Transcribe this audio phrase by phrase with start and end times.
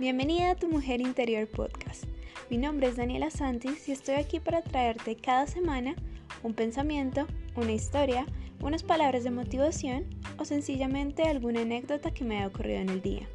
[0.00, 2.04] Bienvenida a Tu Mujer Interior Podcast.
[2.48, 5.94] Mi nombre es Daniela Santis y estoy aquí para traerte cada semana
[6.42, 8.24] un pensamiento, una historia,
[8.62, 10.06] unas palabras de motivación
[10.38, 13.28] o sencillamente alguna anécdota que me haya ocurrido en el día.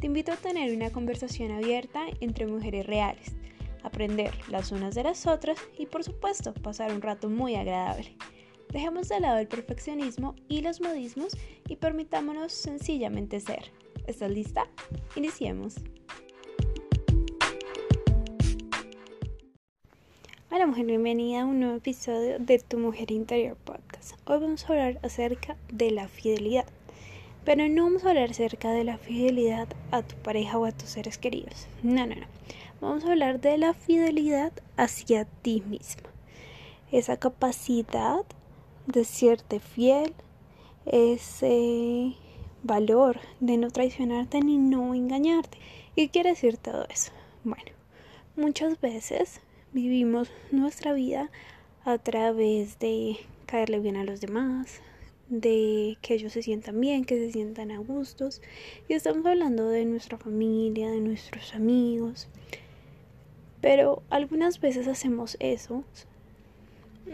[0.00, 3.32] Te invito a tener una conversación abierta entre mujeres reales,
[3.82, 8.14] aprender las unas de las otras y por supuesto pasar un rato muy agradable.
[8.68, 11.34] Dejemos de lado el perfeccionismo y los modismos
[11.66, 13.72] y permitámonos sencillamente ser.
[14.06, 14.66] ¿Estás lista?
[15.14, 15.76] Iniciemos.
[20.50, 24.14] Hola mujer, bienvenida a un nuevo episodio de Tu Mujer Interior Podcast.
[24.26, 26.66] Hoy vamos a hablar acerca de la fidelidad.
[27.44, 30.88] Pero no vamos a hablar acerca de la fidelidad a tu pareja o a tus
[30.88, 31.68] seres queridos.
[31.84, 32.26] No, no, no.
[32.80, 36.10] Vamos a hablar de la fidelidad hacia ti misma.
[36.90, 38.24] Esa capacidad
[38.88, 40.12] de serte fiel,
[40.86, 42.16] ese
[42.62, 45.58] valor de no traicionarte ni no engañarte.
[45.96, 47.12] ¿Qué quiere decir todo eso?
[47.44, 47.72] Bueno,
[48.36, 49.40] muchas veces
[49.72, 51.30] vivimos nuestra vida
[51.84, 54.80] a través de caerle bien a los demás,
[55.28, 58.42] de que ellos se sientan bien, que se sientan a gustos.
[58.88, 62.28] Y estamos hablando de nuestra familia, de nuestros amigos.
[63.60, 65.84] Pero algunas veces hacemos eso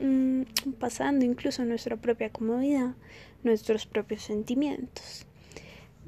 [0.00, 0.42] mmm,
[0.78, 2.94] pasando incluso nuestra propia comodidad,
[3.42, 5.27] nuestros propios sentimientos.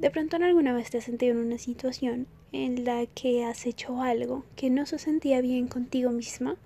[0.00, 3.66] De pronto en alguna vez te has sentido en una situación en la que has
[3.66, 6.56] hecho algo que no se sentía bien contigo misma,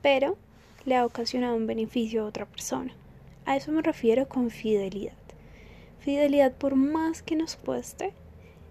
[0.00, 0.38] pero
[0.84, 2.94] le ha ocasionado un beneficio a otra persona.
[3.46, 5.16] A eso me refiero con fidelidad.
[5.98, 8.12] Fidelidad por más que nos cueste,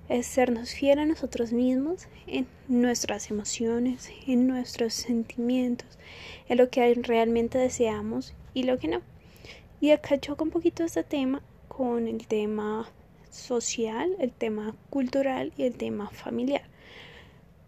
[0.07, 5.99] es sernos fiel a nosotros mismos en nuestras emociones, en nuestros sentimientos,
[6.47, 9.01] en lo que realmente deseamos y lo que no.
[9.81, 12.89] Y acá choca un poquito este tema con el tema
[13.31, 16.63] social, el tema cultural y el tema familiar.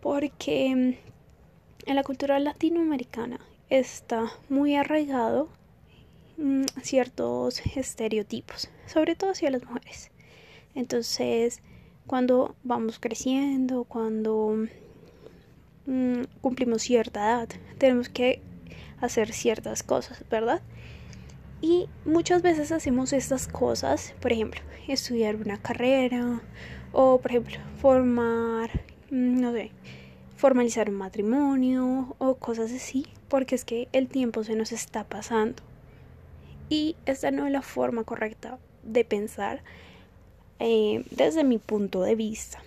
[0.02, 3.40] Porque mm, en la cultura latinoamericana
[3.70, 5.50] está muy arraigado
[6.38, 10.12] mm, ciertos estereotipos, sobre todo hacia las mujeres.
[10.76, 11.62] Entonces,
[12.08, 14.68] cuando vamos creciendo, cuando
[15.86, 18.42] mm, cumplimos cierta edad, tenemos que
[19.00, 20.62] hacer ciertas cosas, ¿verdad?
[21.64, 26.42] Y muchas veces hacemos estas cosas, por ejemplo, estudiar una carrera
[26.92, 28.70] o, por ejemplo, formar,
[29.10, 29.72] mm, no sé,
[30.36, 35.64] formalizar un matrimonio o cosas así, porque es que el tiempo se nos está pasando.
[36.68, 39.64] Y esta no es la forma correcta de pensar
[40.60, 42.62] eh, desde mi punto de vista,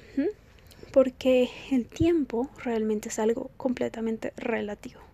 [0.90, 5.05] porque el tiempo realmente es algo completamente relativo.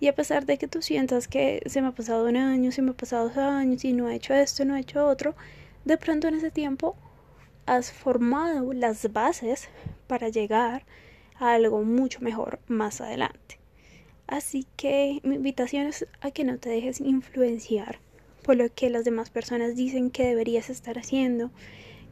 [0.00, 2.82] Y a pesar de que tú sientas que se me ha pasado un año, se
[2.82, 5.34] me ha pasado dos años y no he hecho esto, no he hecho otro,
[5.84, 6.96] de pronto en ese tiempo
[7.66, 9.68] has formado las bases
[10.06, 10.84] para llegar
[11.38, 13.58] a algo mucho mejor más adelante.
[14.26, 17.98] Así que mi invitación es a que no te dejes influenciar
[18.42, 21.50] por lo que las demás personas dicen que deberías estar haciendo,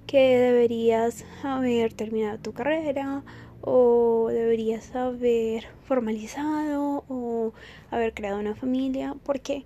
[0.06, 3.22] que deberías haber terminado tu carrera
[3.66, 7.53] o deberías haber formalizado o
[7.91, 9.65] haber creado una familia, porque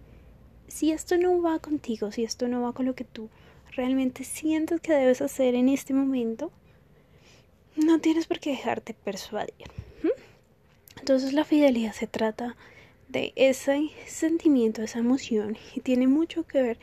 [0.68, 3.28] si esto no va contigo, si esto no va con lo que tú
[3.76, 6.50] realmente sientes que debes hacer en este momento,
[7.76, 9.68] no tienes por qué dejarte persuadir.
[10.98, 12.56] Entonces la fidelidad se trata
[13.08, 16.78] de ese sentimiento, esa emoción y tiene mucho que ver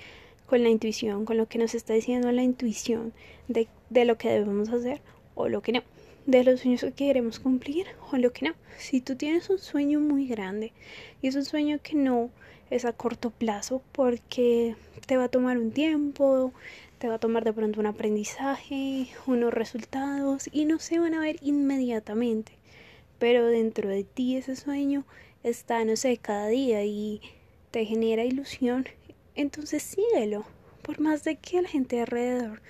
[0.45, 3.11] con la intuición, con lo que nos está diciendo la intuición
[3.47, 5.01] de, de lo que debemos hacer
[5.33, 5.83] o lo que no
[6.27, 8.55] de los sueños que queremos cumplir o lo que no.
[8.77, 10.73] Si tú tienes un sueño muy grande
[11.21, 12.29] y es un sueño que no
[12.69, 16.51] es a corto plazo porque te va a tomar un tiempo,
[16.99, 21.21] te va a tomar de pronto un aprendizaje, unos resultados y no se van a
[21.21, 22.51] ver inmediatamente.
[23.19, 25.05] Pero dentro de ti ese sueño
[25.43, 27.21] está, no sé, cada día y
[27.71, 28.85] te genera ilusión.
[29.33, 30.45] Entonces síguelo.
[30.81, 32.61] Por más de que la gente alrededor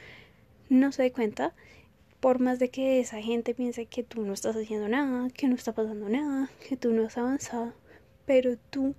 [0.69, 1.53] no se dé cuenta,
[2.19, 5.55] por más de que esa gente piense que tú no estás haciendo nada, que no
[5.55, 7.73] está pasando nada, que tú no has avanzado,
[8.25, 8.95] pero tú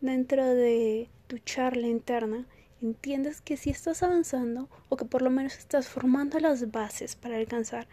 [0.00, 2.46] dentro de tu charla interna
[2.80, 7.36] entiendes que sí estás avanzando o que por lo menos estás formando las bases para
[7.36, 7.88] alcanzar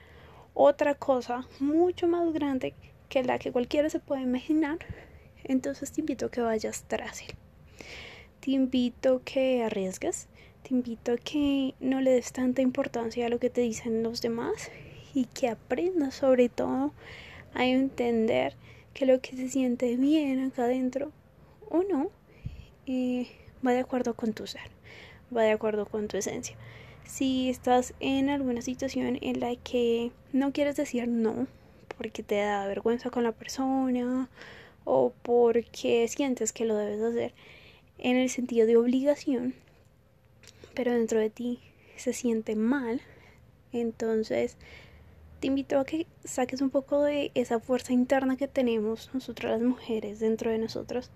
[0.54, 2.76] otra cosa mucho más grande
[3.10, 4.80] que la que cualquiera se puede imaginar,
[5.44, 7.36] entonces te invito a que vayas tras él.
[8.40, 10.28] Te invito a que arriesgues,
[10.64, 14.22] te invito a que no le des tanta importancia a lo que te dicen los
[14.22, 14.72] demás
[15.14, 16.94] y que aprendas sobre todo
[17.54, 18.56] a entender
[18.94, 21.12] que lo que se siente bien acá adentro
[21.70, 22.10] o no
[22.88, 23.28] eh,
[23.66, 24.72] va de acuerdo con tu ser,
[25.36, 26.56] va de acuerdo con tu esencia.
[27.06, 31.48] Si estás en alguna situación en la que no quieres decir no
[31.98, 34.30] porque te da vergüenza con la persona
[34.86, 37.34] o porque sientes que lo debes hacer
[37.98, 39.54] en el sentido de obligación,
[40.74, 41.60] pero dentro de ti
[41.96, 43.02] se siente mal,
[43.72, 44.58] entonces
[45.40, 49.62] te invito a que saques un poco de esa fuerza interna que tenemos nosotras las
[49.62, 51.12] mujeres dentro de nosotros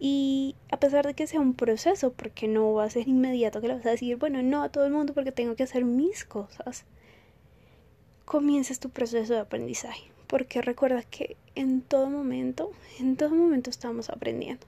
[0.00, 3.68] y a pesar de que sea un proceso, porque no va a ser inmediato que
[3.68, 6.24] le vas a decir, bueno, no a todo el mundo porque tengo que hacer mis
[6.24, 6.84] cosas,
[8.24, 10.04] comiences tu proceso de aprendizaje.
[10.28, 12.70] Porque recuerda que en todo momento,
[13.00, 14.66] en todo momento estamos aprendiendo.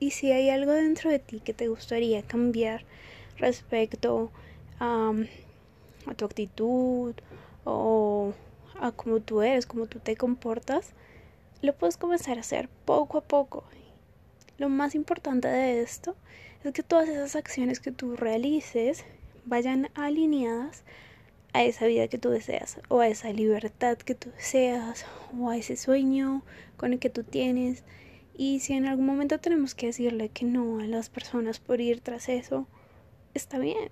[0.00, 2.84] Y si hay algo dentro de ti que te gustaría cambiar
[3.38, 4.30] respecto
[4.80, 5.12] a,
[6.06, 7.14] a tu actitud
[7.64, 8.32] o
[8.80, 10.92] a cómo tú eres, cómo tú te comportas,
[11.62, 13.64] lo puedes comenzar a hacer poco a poco
[14.58, 16.16] lo más importante de esto
[16.64, 19.04] es que todas esas acciones que tú realices
[19.44, 20.82] vayan alineadas
[21.52, 25.06] a esa vida que tú deseas o a esa libertad que tú deseas
[25.38, 26.42] o a ese sueño
[26.76, 27.84] con el que tú tienes.
[28.36, 32.00] Y si en algún momento tenemos que decirle que no a las personas por ir
[32.00, 32.66] tras eso,
[33.38, 33.88] está bien.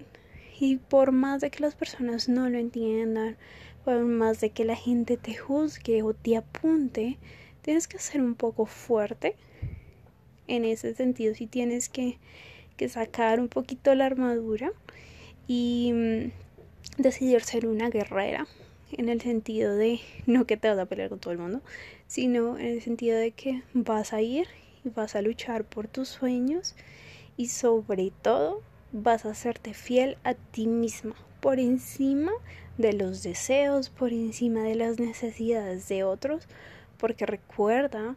[0.58, 3.36] Y por más de que las personas no lo entiendan,
[3.84, 7.18] por más de que la gente te juzgue o te apunte,
[7.62, 9.36] tienes que ser un poco fuerte
[10.48, 12.18] en ese sentido si tienes que,
[12.76, 14.72] que sacar un poquito la armadura
[15.46, 18.46] y mm, decidir ser una guerrera
[18.92, 21.60] en el sentido de no que te vas a pelear con todo el mundo,
[22.06, 24.46] sino en el sentido de que vas a ir
[24.84, 26.74] y vas a luchar por tus sueños
[27.36, 32.32] y sobre todo vas a hacerte fiel a ti misma por encima
[32.78, 36.48] de los deseos, por encima de las necesidades de otros,
[36.98, 38.16] porque recuerda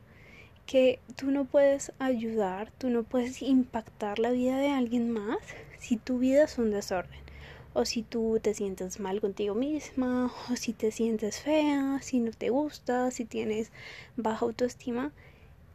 [0.66, 5.38] que tú no puedes ayudar, tú no puedes impactar la vida de alguien más
[5.80, 7.20] si tu vida es un desorden.
[7.74, 12.32] O si tú te sientes mal contigo misma, o si te sientes fea, si no
[12.32, 13.72] te gusta, si tienes
[14.18, 15.12] baja autoestima.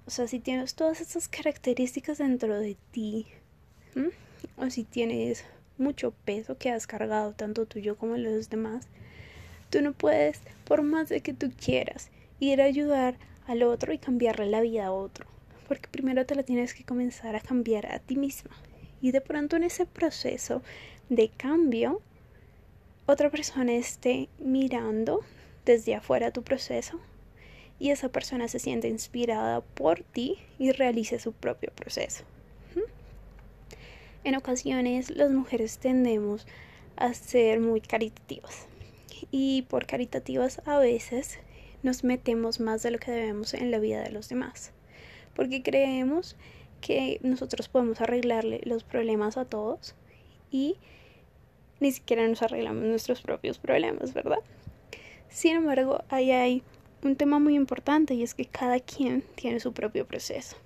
[0.07, 3.27] O sea, si tienes todas esas características dentro de ti,
[4.57, 5.45] o si tienes
[5.79, 8.87] mucho peso que has cargado tanto tuyo como los demás,
[9.71, 12.11] tú no puedes, por más de que tú quieras,
[12.41, 15.27] ir a ayudar al otro y cambiarle la vida a otro.
[15.69, 18.51] Porque primero te la tienes que comenzar a cambiar a ti misma.
[19.01, 20.63] Y de pronto en ese proceso
[21.09, 22.01] de cambio,
[23.07, 25.21] otra persona esté mirando
[25.65, 27.01] desde afuera tu proceso
[27.79, 32.25] y esa persona se siente inspirada por ti y realice su propio proceso.
[34.25, 36.47] En ocasiones las mujeres tendemos
[36.97, 38.67] a ser muy caritativas
[39.31, 41.39] y por caritativas a veces
[41.83, 44.73] nos metemos más de lo que debemos en la vida de los demás.
[45.37, 46.37] Porque creemos
[46.81, 49.95] que nosotros podemos arreglarle los problemas a todos
[50.51, 50.77] y
[51.81, 54.39] ni siquiera nos arreglamos nuestros propios problemas, ¿verdad?
[55.29, 56.63] Sin embargo, ahí hay
[57.03, 60.57] un tema muy importante y es que cada quien tiene su propio proceso.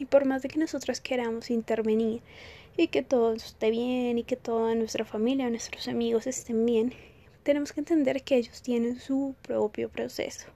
[0.00, 2.22] Y por más de que nosotros queramos intervenir
[2.78, 6.94] y que todo esté bien y que toda nuestra familia, nuestros amigos estén bien,
[7.42, 10.46] tenemos que entender que ellos tienen su propio proceso.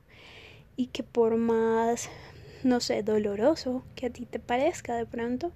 [0.77, 2.09] Y que por más,
[2.63, 5.51] no sé, doloroso que a ti te parezca de pronto,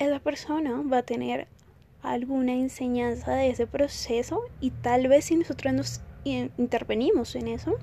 [0.00, 1.46] esa persona va a tener
[2.02, 7.78] alguna enseñanza de ese proceso y tal vez si nosotros nos intervenimos en eso,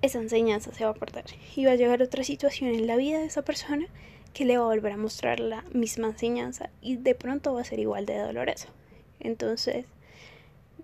[0.00, 1.24] esa enseñanza se va a perder.
[1.56, 3.88] Y va a llegar otra situación en la vida de esa persona
[4.36, 7.64] que le va a volver a mostrar la misma enseñanza y de pronto va a
[7.64, 8.68] ser igual de doloroso.
[9.18, 9.86] Entonces,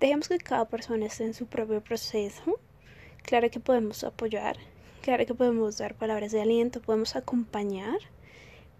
[0.03, 2.59] Dejemos que cada persona esté en su propio proceso.
[3.21, 4.57] Claro que podemos apoyar,
[5.01, 7.99] claro que podemos dar palabras de aliento, podemos acompañar,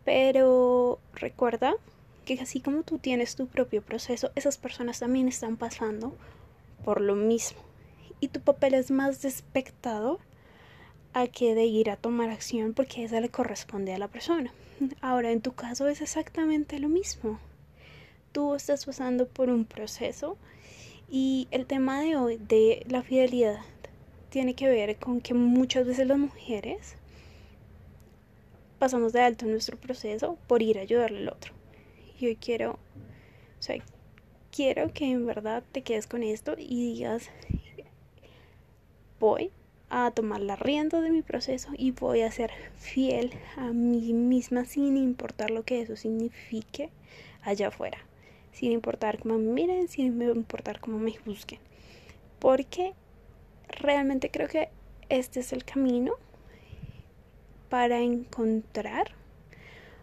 [0.04, 1.76] pero recuerda
[2.26, 6.14] que así como tú tienes tu propio proceso, esas personas también están pasando
[6.84, 7.62] por lo mismo.
[8.20, 10.20] Y tu papel es más de espectador
[11.14, 14.54] a que de ir a tomar acción porque esa le corresponde a la persona.
[15.02, 17.40] Ahora, en tu caso es exactamente lo mismo.
[18.32, 20.38] Tú estás pasando por un proceso
[21.10, 23.60] y el tema de hoy de la fidelidad
[24.30, 26.96] tiene que ver con que muchas veces las mujeres
[28.80, 31.54] pasamos de alto nuestro proceso por ir a ayudarle al otro.
[32.20, 33.82] Y hoy quiero, o sea,
[34.52, 37.30] quiero que en verdad te quedes con esto y digas,
[39.20, 39.52] voy
[39.96, 44.66] a tomar la rienda de mi proceso y voy a ser fiel a mí misma
[44.66, 46.90] sin importar lo que eso signifique
[47.44, 48.00] allá afuera
[48.54, 51.60] sin importar cómo me miren, sin importar cómo me juzguen.
[52.40, 52.94] Porque
[53.68, 54.70] realmente creo que
[55.10, 56.14] este es el camino
[57.70, 59.12] para encontrar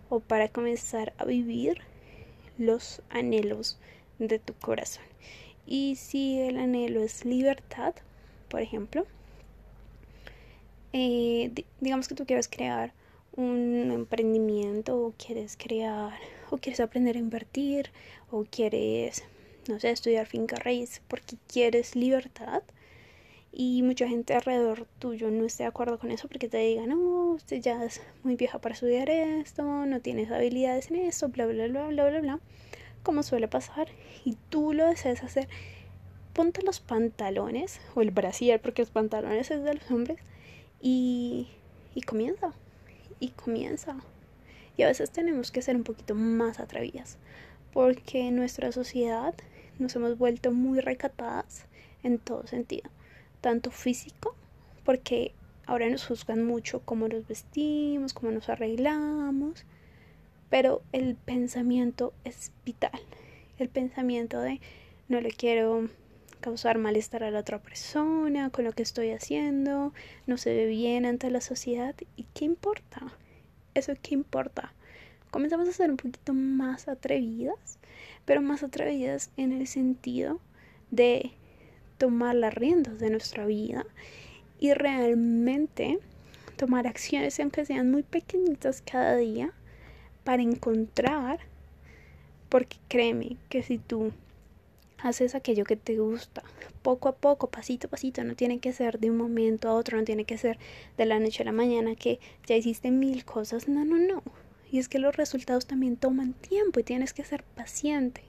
[0.08, 1.78] o para comenzar a vivir
[2.58, 3.78] los anhelos
[4.18, 5.04] de tu corazón.
[5.66, 7.94] Y si el anhelo es libertad,
[8.48, 9.06] por ejemplo,
[10.92, 12.92] eh, digamos que tú quieres crear
[13.36, 16.18] un emprendimiento o quieres crear
[16.50, 17.90] o quieres aprender a invertir
[18.30, 19.24] o quieres,
[19.68, 22.62] no sé, estudiar finca raíz porque quieres libertad
[23.52, 27.32] y mucha gente alrededor tuyo no esté de acuerdo con eso porque te diga, no,
[27.32, 31.66] usted ya es muy vieja para estudiar esto, no tienes habilidades en esto, bla, bla,
[31.66, 32.40] bla, bla, bla, bla,
[33.02, 33.88] como suele pasar,
[34.24, 35.48] y tú lo deseas hacer,
[36.32, 40.20] ponte los pantalones o el brasier, porque los pantalones es de los hombres,
[40.80, 41.48] y,
[42.06, 42.52] comienza,
[43.18, 43.96] y comienza.
[44.76, 47.18] Y a veces tenemos que ser un poquito más atrevidas,
[47.72, 49.34] porque en nuestra sociedad
[49.78, 51.66] nos hemos vuelto muy recatadas
[52.02, 52.90] en todo sentido
[53.40, 54.34] tanto físico,
[54.84, 55.32] porque
[55.66, 59.64] ahora nos juzgan mucho cómo nos vestimos, cómo nos arreglamos,
[60.48, 63.00] pero el pensamiento es vital.
[63.58, 64.60] El pensamiento de
[65.08, 65.88] no le quiero
[66.40, 69.92] causar malestar a la otra persona con lo que estoy haciendo,
[70.26, 71.94] no se ve bien ante la sociedad.
[72.16, 73.12] ¿Y qué importa?
[73.74, 74.72] ¿Eso qué importa?
[75.30, 77.78] Comenzamos a ser un poquito más atrevidas,
[78.24, 80.40] pero más atrevidas en el sentido
[80.90, 81.32] de
[81.98, 83.86] tomar las riendas de nuestra vida
[84.58, 86.00] y realmente
[86.56, 89.52] tomar acciones, aunque sean muy pequeñitas cada día,
[90.24, 91.40] para encontrar,
[92.48, 94.12] porque créeme que si tú
[95.02, 96.42] haces aquello que te gusta,
[96.82, 99.98] poco a poco, pasito a pasito, no tiene que ser de un momento a otro,
[99.98, 100.58] no tiene que ser
[100.96, 104.22] de la noche a la mañana que ya hiciste mil cosas, no, no, no.
[104.70, 108.22] Y es que los resultados también toman tiempo y tienes que ser paciente.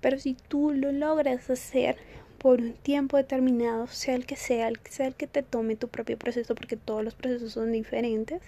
[0.00, 1.96] Pero si tú lo logras hacer
[2.38, 6.18] por un tiempo determinado, sea el que sea, sea el que te tome tu propio
[6.18, 8.42] proceso, porque todos los procesos son diferentes,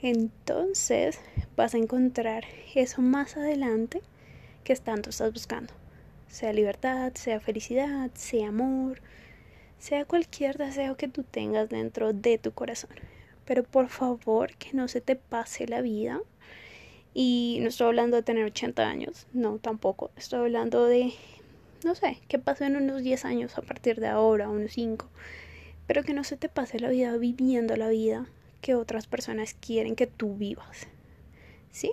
[0.00, 1.20] entonces
[1.56, 4.02] vas a encontrar eso más adelante
[4.64, 5.81] que tanto estás buscando.
[6.32, 9.02] Sea libertad, sea felicidad, sea amor,
[9.78, 12.96] sea cualquier deseo que tú tengas dentro de tu corazón.
[13.44, 16.22] Pero por favor que no se te pase la vida.
[17.12, 20.10] Y no estoy hablando de tener 80 años, no, tampoco.
[20.16, 21.12] Estoy hablando de
[21.84, 25.06] no sé, que pasó en unos 10 años a partir de ahora, unos 5,
[25.86, 28.26] pero que no se te pase la vida viviendo la vida
[28.62, 30.86] que otras personas quieren que tú vivas.
[31.70, 31.92] ¿Sí?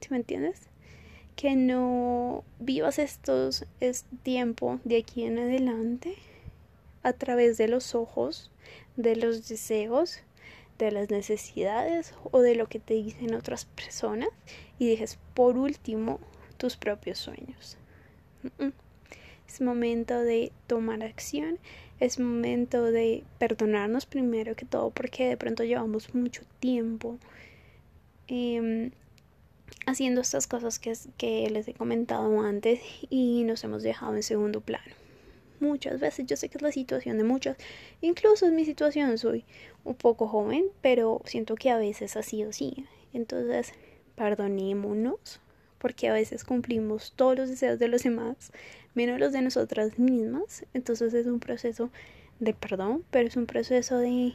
[0.00, 0.69] ¿Sí me entiendes?
[1.40, 6.16] Que no vivas estos este tiempo de aquí en adelante
[7.02, 8.50] a través de los ojos,
[8.96, 10.20] de los deseos,
[10.78, 14.28] de las necesidades o de lo que te dicen otras personas
[14.78, 16.20] y dejes por último
[16.58, 17.78] tus propios sueños.
[19.48, 21.58] Es momento de tomar acción,
[22.00, 27.18] es momento de perdonarnos primero que todo porque de pronto llevamos mucho tiempo
[28.28, 28.90] em,
[29.86, 34.60] haciendo estas cosas que, que les he comentado antes y nos hemos dejado en segundo
[34.60, 34.94] plano.
[35.60, 37.56] Muchas veces yo sé que es la situación de muchas,
[38.00, 39.44] incluso es mi situación, soy
[39.84, 42.86] un poco joven, pero siento que a veces ha sido así.
[43.12, 43.72] Entonces,
[44.14, 45.40] perdonémonos,
[45.78, 48.52] porque a veces cumplimos todos los deseos de los demás,
[48.94, 50.64] menos los de nosotras mismas.
[50.74, 51.90] Entonces es un proceso
[52.38, 54.34] de perdón, pero es un proceso de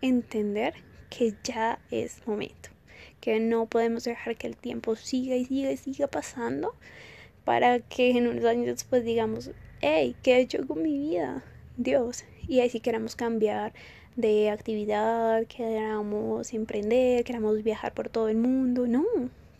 [0.00, 0.74] entender
[1.10, 2.70] que ya es momento,
[3.20, 6.74] que no podemos dejar que el tiempo siga y siga y siga pasando
[7.44, 9.50] para que en unos años después digamos,
[9.80, 11.44] hey, ¿qué he hecho con mi vida?
[11.76, 12.24] Dios.
[12.48, 13.72] Y ahí sí queramos cambiar
[14.16, 18.86] de actividad, queramos emprender, queramos viajar por todo el mundo.
[18.86, 19.04] No,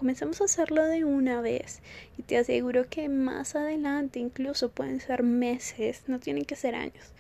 [0.01, 1.83] Comenzamos a hacerlo de una vez
[2.17, 7.13] y te aseguro que más adelante, incluso pueden ser meses, no tienen que ser años,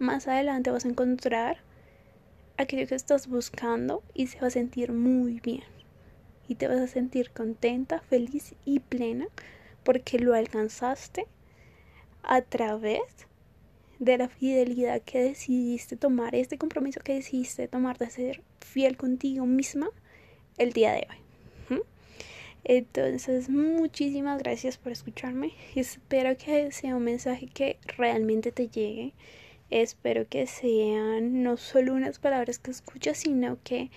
[0.00, 1.58] más adelante vas a encontrar
[2.56, 5.62] aquello que estás buscando y se va a sentir muy bien.
[6.48, 9.26] Y te vas a sentir contenta, feliz y plena
[9.82, 11.26] porque lo alcanzaste
[12.22, 13.02] a través
[13.98, 19.46] de la fidelidad que decidiste tomar, este compromiso que decidiste tomar de ser fiel contigo
[19.46, 19.88] misma
[20.58, 21.24] el día de hoy.
[22.64, 25.52] Entonces, muchísimas gracias por escucharme.
[25.74, 29.12] Espero que sea un mensaje que realmente te llegue.
[29.68, 33.90] Espero que sean no solo unas palabras que escuchas, sino que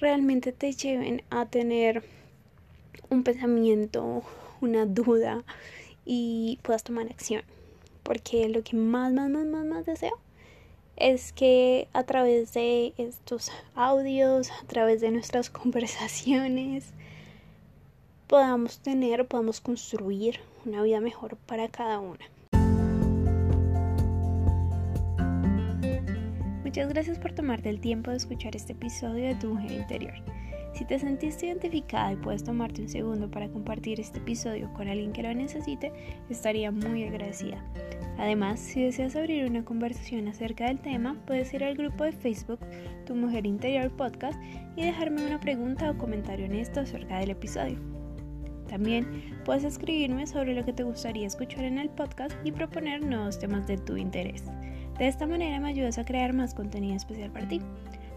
[0.00, 2.02] realmente te lleven a tener
[3.10, 4.22] un pensamiento,
[4.60, 5.44] una duda
[6.04, 7.42] y puedas tomar acción.
[8.02, 10.18] Porque lo que más, más, más, más, más deseo
[10.96, 16.92] es que a través de estos audios, a través de nuestras conversaciones,
[18.26, 22.24] podamos tener, podamos construir una vida mejor para cada una.
[26.70, 30.14] Muchas gracias por tomarte el tiempo de escuchar este episodio de Tu Mujer Interior.
[30.72, 35.12] Si te sentiste identificada y puedes tomarte un segundo para compartir este episodio con alguien
[35.12, 35.92] que lo necesite,
[36.28, 37.60] estaría muy agradecida.
[38.18, 42.60] Además, si deseas abrir una conversación acerca del tema, puedes ir al grupo de Facebook
[43.04, 44.40] Tu Mujer Interior Podcast
[44.76, 47.80] y dejarme una pregunta o comentario honesto acerca del episodio.
[48.68, 53.40] También puedes escribirme sobre lo que te gustaría escuchar en el podcast y proponer nuevos
[53.40, 54.44] temas de tu interés.
[55.00, 57.62] De esta manera me ayudas a crear más contenido especial para ti.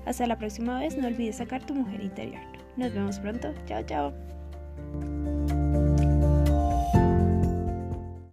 [0.06, 2.42] Hasta la próxima vez, no olvides sacar tu mujer interior.
[2.76, 3.54] Nos vemos pronto.
[3.66, 4.14] Chao, chao.